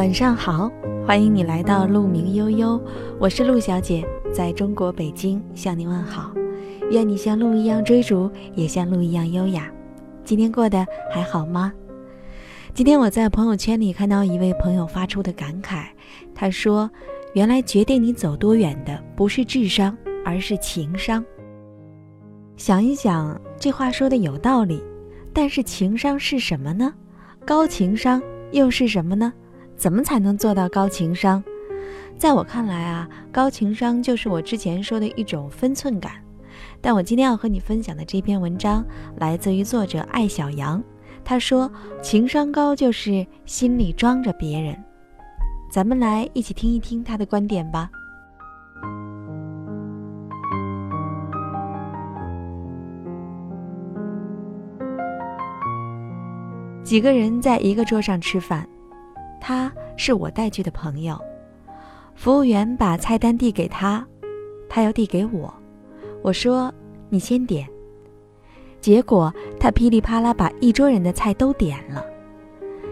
[0.00, 0.72] 晚上好，
[1.06, 2.82] 欢迎你来到鹿鸣悠悠，
[3.18, 6.32] 我是陆小姐，在中国北京向你问好。
[6.90, 9.70] 愿你像鹿一样追逐，也像鹿一样优雅。
[10.24, 11.70] 今天过得还好吗？
[12.72, 15.84] 今天我在朋友圈里看到一位朋友发出的感慨，
[16.34, 16.90] 他说
[17.36, 21.22] ：“原来决定你走多远的不是智商，而是情商。”
[22.56, 24.82] 想一想，这话说的有道理。
[25.34, 26.90] 但是情商是什么呢？
[27.44, 29.30] 高情商又是什么呢？
[29.80, 31.42] 怎么才能做到高情商？
[32.18, 36.12] 在我看来啊，高情商就是我之前说的一种分寸感。
[36.82, 38.84] 但我今天要和你分享的这篇文章
[39.16, 40.84] 来自于作者艾小羊，
[41.24, 41.72] 他说
[42.02, 44.76] 情商高就是心里装着别人。
[45.72, 47.90] 咱们来一起听一听他的观点吧。
[56.84, 58.68] 几个人在一个桌上吃饭，
[59.40, 61.18] 他是我带去的朋友。
[62.14, 64.06] 服务员把菜单递给他，
[64.68, 65.52] 他要递给我。
[66.22, 66.72] 我说
[67.08, 67.66] ：“你先点。”
[68.80, 72.04] 结果他噼里啪啦把一桌人的菜都点了，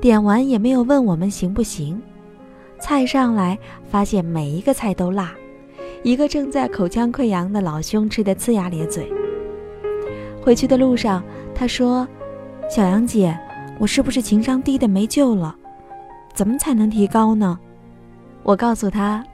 [0.00, 2.00] 点完也没有问我们行不行。
[2.80, 5.34] 菜上来，发现每一个菜都辣，
[6.02, 9.12] 一个正在口腔溃疡的老兄吃得呲牙咧嘴。
[10.42, 11.22] 回去的路上，
[11.54, 12.08] 他说
[12.68, 13.38] ：“小杨姐。”
[13.78, 15.56] 我是不是情商低的没救了？
[16.34, 17.58] 怎么才能提高呢？
[18.42, 19.24] 我告诉他，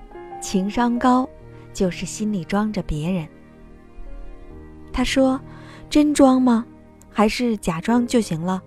[0.40, 1.28] 情商高
[1.72, 3.26] 就是心里装着别人。
[4.92, 5.40] 他说
[5.88, 6.66] ：“真装吗？
[7.10, 8.62] 还是假装就行了？”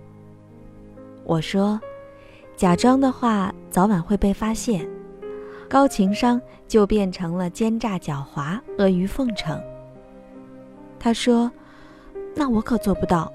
[1.24, 1.80] 我说
[2.56, 4.88] ：“假装的话，早晚会被发现。
[5.68, 9.60] 高情商就变成了奸诈狡猾、阿谀奉承。”
[10.98, 11.50] 他说
[12.34, 13.32] ：“那我可做不到。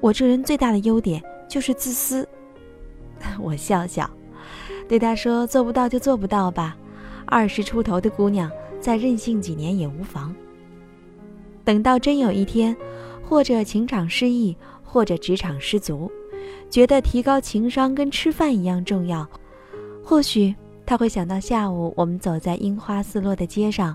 [0.00, 2.28] 我这人最大的优点。”就是自私，
[3.40, 4.08] 我笑笑，
[4.88, 6.74] 对他说：“做不到就做不到吧，
[7.26, 8.50] 二十出头的姑娘
[8.80, 10.34] 再任性几年也无妨。
[11.62, 12.74] 等到真有一天，
[13.22, 16.10] 或者情场失意，或者职场失足，
[16.70, 19.28] 觉得提高情商跟吃饭一样重要，
[20.02, 20.54] 或许
[20.86, 23.94] 他会想到下午我们走在樱花似落的街上，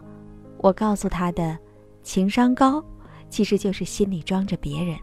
[0.57, 1.57] 我告诉他的，
[2.03, 2.83] 情商高，
[3.29, 4.95] 其实就是心里装着别人。”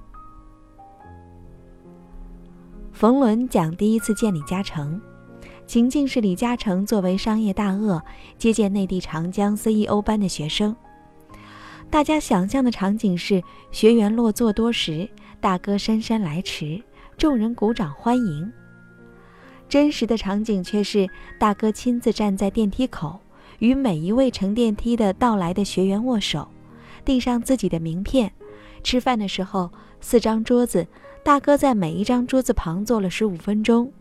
[2.92, 5.00] 冯仑讲第一次见李嘉诚，
[5.70, 8.02] 情境是李嘉诚作为商业大鳄
[8.36, 10.74] 接见内地长江 CEO 班的学生。
[11.88, 15.08] 大家想象的场景是学员落座多时，
[15.38, 16.82] 大哥姗姗来迟，
[17.16, 18.52] 众人鼓掌欢迎。
[19.68, 21.08] 真实的场景却是
[21.38, 23.20] 大哥亲自站在电梯口，
[23.60, 26.48] 与每一位乘电梯的到来的学员握手，
[27.04, 28.32] 递上自己的名片。
[28.82, 29.70] 吃饭的时候，
[30.00, 30.88] 四张桌子。
[31.22, 33.92] 大哥在每一张桌子旁坐了十五分钟，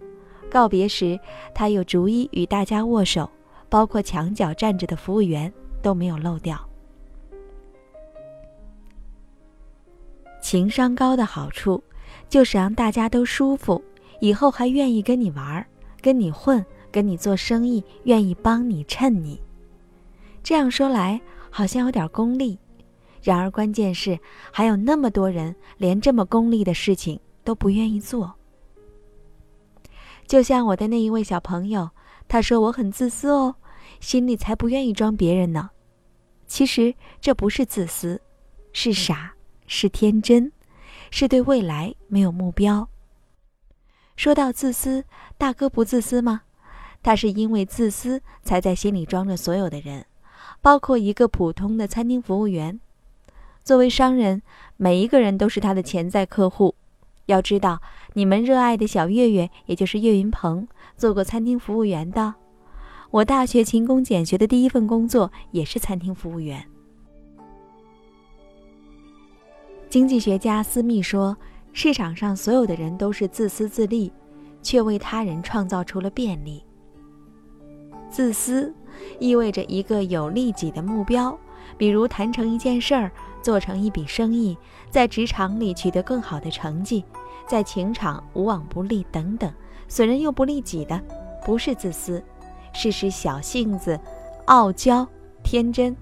[0.50, 1.20] 告别时，
[1.54, 3.30] 他又逐一与大家握手，
[3.70, 5.52] 包括墙角站着的服务员
[5.82, 6.60] 都没有漏掉。
[10.42, 11.84] 情商高的好处，
[12.28, 13.84] 就是让大家都舒服，
[14.20, 15.66] 以后还愿意跟你玩儿、
[16.02, 19.40] 跟你混、跟你做生意，愿意帮你、衬你。
[20.42, 21.22] 这样说来，
[21.52, 22.58] 好像有点功利。
[23.22, 24.18] 然而，关键是
[24.52, 28.34] 还有那么多人连这么功利的事情都不愿意做。
[30.30, 31.90] 就像我的那一位小朋友，
[32.28, 33.56] 他说我很自私哦，
[34.00, 35.72] 心里才不愿意装别人呢。
[36.46, 38.22] 其实这不是自私，
[38.72, 39.34] 是傻，
[39.66, 40.52] 是天真，
[41.10, 42.88] 是对未来没有目标。
[44.16, 45.04] 说到自私，
[45.40, 46.44] 大哥不自私吗？
[47.02, 50.06] 他是因为自私才在心里装着所有的人，
[50.62, 52.80] 包括一个普通的餐厅服务员。
[53.64, 54.44] 作为商人，
[54.78, 56.76] 每一个人都是他的潜在客户。
[57.30, 57.80] 要知道，
[58.14, 60.68] 你们热爱的小岳岳，也就是岳云鹏，
[60.98, 62.34] 做过餐厅服务员的。
[63.12, 66.66] 我大学勤工俭学的第一份工作也是餐厅服务员。
[69.90, 71.38] 经济学家斯密说
[71.72, 74.12] ：“市场上所有的人都是自私自利，
[74.64, 76.64] 却为他人创造出了便利。
[78.10, 78.74] 自私
[79.20, 81.38] 意味着一个有利己的目标，
[81.78, 83.12] 比如谈成一件事儿。”
[83.42, 84.58] 做成一笔生意，
[84.90, 87.06] 在职场里取得更好的成绩，
[87.50, 89.52] 在情场无往不利等等，
[89.88, 91.02] 损人又不利己的，
[91.44, 92.24] 不是自私，
[92.72, 94.00] 是使小性子、
[94.46, 95.06] 傲娇、
[95.42, 95.96] 天真，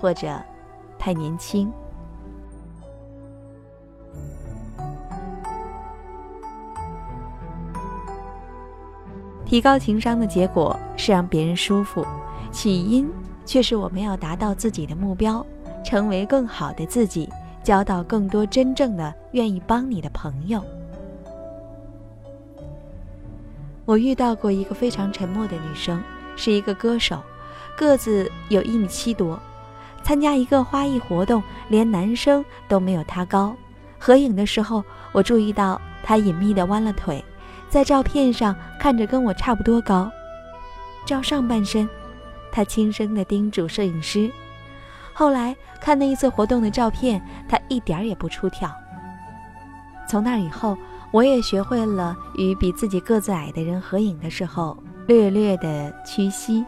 [0.00, 0.40] 或者
[0.98, 1.70] 太年轻。
[9.44, 12.06] 提高情商的结果是让别人舒服，
[12.50, 13.06] 起因
[13.44, 15.44] 却是我们要达到自己的目标。
[15.84, 17.30] 成为更好的自己，
[17.62, 20.60] 交到更多真正的愿意帮你的朋友。
[23.86, 26.02] 我遇到过一个非常沉默的女生，
[26.34, 27.22] 是一个歌手，
[27.76, 29.40] 个子有一米七多。
[30.02, 33.54] 参加一个花艺活动，连男生都没有她高。
[33.96, 37.24] 合影的时候，我注意到她隐秘地弯了腿，
[37.68, 40.10] 在照片上看着跟我差不多高。
[41.04, 41.88] 照上半身，
[42.50, 44.28] 她轻声地叮嘱摄影师。
[45.12, 48.68] 后来看那一次活动的照片，她一点也不出挑。
[50.08, 50.76] 从那以后。
[51.16, 54.76] 我也学会了与比自己个子矮的人合影的时候
[55.06, 56.62] 略略的屈膝。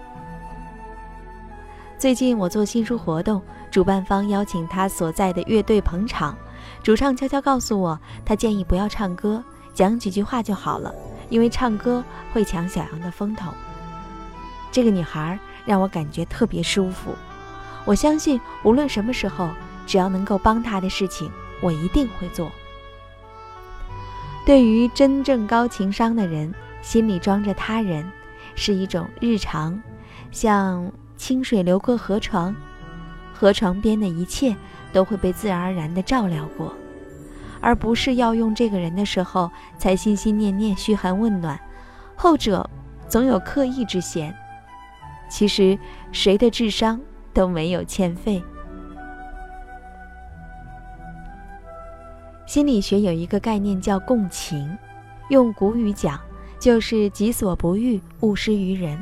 [1.98, 6.34] 最近我做新书活动，主办方邀请他所在的乐队捧场，
[6.82, 10.94] 主唱悄悄告诉我，他建议不要唱歌，讲几句话就好了，
[11.28, 12.02] 因为唱歌
[12.32, 13.52] 会抢小杨的风头。
[14.72, 17.10] 这个女孩让我感觉特别舒服，
[17.84, 19.50] 我相信无论什么时候，
[19.86, 21.30] 只要能够帮她的事情，
[21.60, 22.50] 我一定会做。
[24.48, 28.10] 对于真正高情商的人，心里装着他人，
[28.54, 29.78] 是一种日常，
[30.30, 32.56] 像清水流过河床，
[33.34, 34.56] 河床边的一切
[34.90, 36.74] 都会被自然而然地照料过，
[37.60, 41.60] 而不是要用这个人的时候才心心念念嘘寒问暖，
[42.16, 42.70] 后者
[43.06, 44.34] 总有刻意之嫌。
[45.28, 45.78] 其实
[46.10, 46.98] 谁的智商
[47.34, 48.42] 都没有欠费。
[52.48, 54.74] 心理学有一个概念叫共情，
[55.28, 56.18] 用古语讲
[56.58, 58.98] 就是“己所不欲，勿施于人”。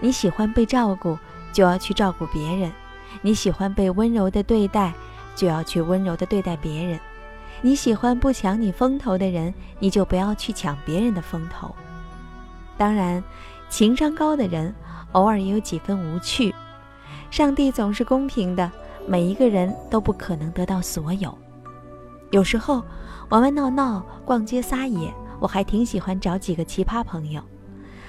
[0.00, 1.18] 你喜欢被照顾，
[1.52, 2.70] 就要去照顾别人；
[3.20, 4.90] 你喜欢被温柔的对待，
[5.36, 6.98] 就要去温柔的对待别人；
[7.60, 11.70] 你喜欢不抢你风头的人，你就不要去抢别人的风头。
[12.78, 13.22] 当然，
[13.68, 14.74] 情商高的人
[15.12, 16.54] 偶尔也有几分无趣。
[17.30, 18.72] 上帝总是公平的，
[19.06, 21.36] 每一个人都不可能得到所有。
[22.30, 22.82] 有时候
[23.30, 27.42] 玩玩闹闹、逛街撒野，我还挺喜欢找几个奇葩朋友。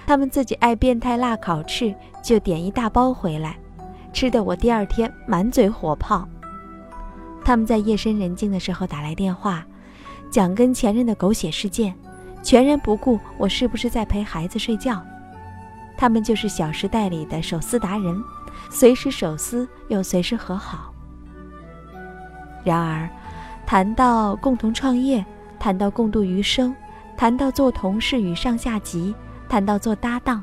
[0.05, 3.57] 他们自己爱变态辣烤翅，就点一大包回来，
[4.11, 6.27] 吃的我第二天满嘴火泡。
[7.45, 9.65] 他们在夜深人静的时候打来电话，
[10.29, 11.95] 讲跟前任的狗血事件，
[12.43, 15.01] 全然不顾我是不是在陪孩子睡觉。
[15.97, 18.21] 他们就是《小时代》里的手撕达人，
[18.69, 20.93] 随时手撕又随时和好。
[22.65, 23.09] 然而。
[23.69, 25.23] 谈到共同创业，
[25.59, 26.75] 谈到共度余生，
[27.15, 29.13] 谈到做同事与上下级，
[29.47, 30.41] 谈到做搭档，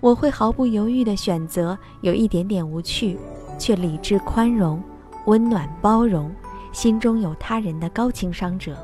[0.00, 3.18] 我会毫不犹豫地选择有一点点无趣，
[3.58, 4.82] 却理智宽容、
[5.26, 6.34] 温暖包容、
[6.72, 8.74] 心中有他人的高情商者。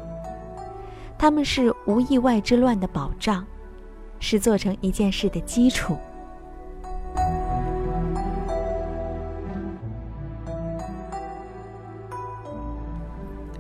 [1.17, 3.43] 他们是无意外之乱的保障，
[4.21, 5.97] 是做成一件事的基础。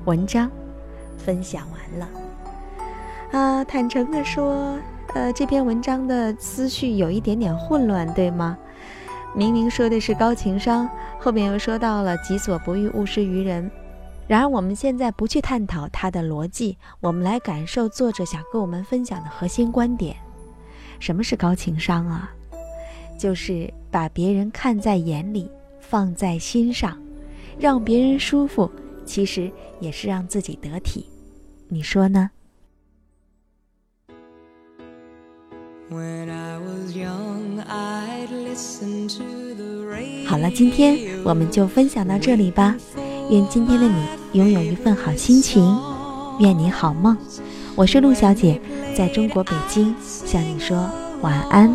[0.08, 0.50] 文章
[1.18, 4.78] 分享完了，啊，坦诚的说，
[5.12, 8.56] 呃，这篇文章的思绪有一点点混乱，对吗？
[9.34, 10.88] 明明说的是高情商，
[11.20, 13.70] 后面又说到了“己所不欲，勿施于人”。
[14.26, 20.16] 然而，我们现在不去探讨它的逻辑，我们来感受作者想跟我们分享的核心观点。
[20.98, 22.32] 什么是高情商啊？
[23.18, 26.96] 就是把别人看在眼里，放在心上，
[27.58, 28.70] 让别人舒服。
[29.08, 29.50] 其实
[29.80, 31.06] 也是让自己得体，
[31.68, 32.30] 你说呢？
[40.26, 42.76] 好了，今天我们就分享到这里吧。
[43.30, 45.64] 愿今天的你拥有一份好心情，
[46.38, 47.16] 愿你好梦。
[47.74, 48.60] 我是陆小姐，
[48.94, 50.90] 在中国北京向你说
[51.22, 51.74] 晚安。